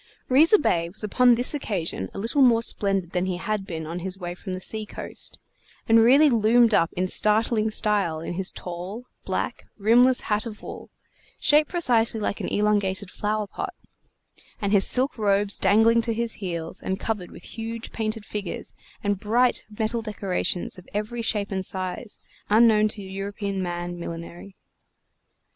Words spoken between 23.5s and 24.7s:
man millinery.